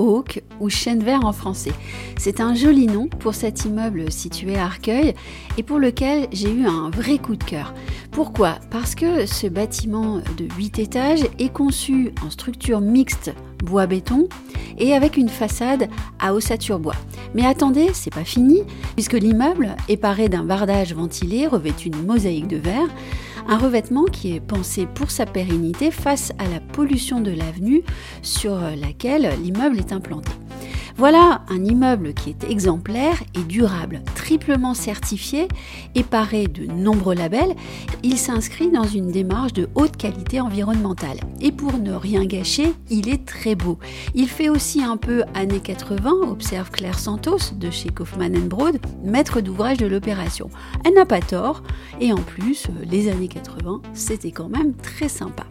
[0.00, 1.72] Oak ou Chêne Vert en français.
[2.16, 5.14] C'est un joli nom pour cet immeuble situé à Arcueil
[5.58, 7.74] et pour lequel j'ai eu un vrai coup de cœur.
[8.10, 8.56] Pourquoi?
[8.70, 14.28] Parce que ce bâtiment de 8 étages est conçu en structure mixte bois-béton
[14.78, 16.96] et avec une façade à ossature bois.
[17.34, 18.62] Mais attendez, c'est pas fini,
[18.94, 22.88] puisque l'immeuble est paré d'un bardage ventilé revêtu d'une mosaïque de verre,
[23.48, 27.82] un revêtement qui est pensé pour sa pérennité face à la pollution de l'avenue
[28.22, 30.32] sur laquelle l'immeuble est implanté.
[30.96, 35.48] Voilà un immeuble qui est exemplaire et durable, triplement certifié
[35.96, 37.56] et paré de nombreux labels.
[38.04, 41.18] Il s'inscrit dans une démarche de haute qualité environnementale.
[41.40, 43.80] Et pour ne rien gâcher, il est très beau.
[44.14, 49.40] Il fait aussi un peu années 80, observe Claire Santos de chez Kaufmann Broad, maître
[49.40, 50.48] d'ouvrage de l'opération.
[50.84, 51.64] Elle n'a pas tort,
[52.00, 55.44] et en plus, les années 80, c'était quand même très sympa.